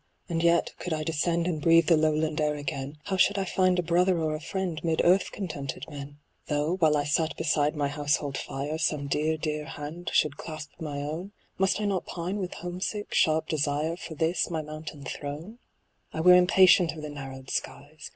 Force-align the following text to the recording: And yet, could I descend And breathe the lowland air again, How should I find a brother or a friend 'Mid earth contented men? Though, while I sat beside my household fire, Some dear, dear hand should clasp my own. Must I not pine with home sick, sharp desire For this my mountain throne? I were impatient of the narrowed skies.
And 0.27 0.41
yet, 0.41 0.73
could 0.79 0.93
I 0.93 1.03
descend 1.03 1.45
And 1.45 1.61
breathe 1.61 1.85
the 1.85 1.95
lowland 1.95 2.41
air 2.41 2.55
again, 2.55 2.97
How 3.03 3.17
should 3.17 3.37
I 3.37 3.45
find 3.45 3.77
a 3.77 3.83
brother 3.83 4.17
or 4.17 4.33
a 4.33 4.39
friend 4.41 4.83
'Mid 4.83 4.99
earth 5.03 5.31
contented 5.31 5.85
men? 5.87 6.17
Though, 6.47 6.77
while 6.77 6.97
I 6.97 7.03
sat 7.03 7.37
beside 7.37 7.75
my 7.75 7.87
household 7.87 8.35
fire, 8.35 8.79
Some 8.79 9.05
dear, 9.05 9.37
dear 9.37 9.65
hand 9.65 10.09
should 10.11 10.37
clasp 10.37 10.71
my 10.79 10.97
own. 11.03 11.33
Must 11.59 11.79
I 11.79 11.85
not 11.85 12.07
pine 12.07 12.37
with 12.37 12.55
home 12.55 12.81
sick, 12.81 13.13
sharp 13.13 13.47
desire 13.47 13.95
For 13.95 14.15
this 14.15 14.49
my 14.49 14.63
mountain 14.63 15.03
throne? 15.05 15.59
I 16.11 16.19
were 16.21 16.33
impatient 16.33 16.93
of 16.93 17.03
the 17.03 17.09
narrowed 17.09 17.51
skies. 17.51 18.09